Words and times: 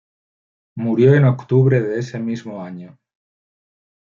Murió 0.75 1.13
en 1.13 1.25
octubre 1.25 1.79
de 1.79 1.99
ese 1.99 2.17
mismo 2.17 2.63
año. 2.65 2.97